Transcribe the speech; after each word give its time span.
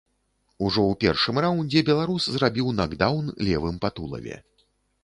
Ужо 0.67 0.81
ў 0.93 0.97
першым 1.03 1.39
раўндзе 1.45 1.83
беларус 1.91 2.27
зрабіў 2.37 2.73
накдаўн 2.79 3.31
левым 3.51 3.75
па 3.87 3.95
тулаве. 3.99 4.35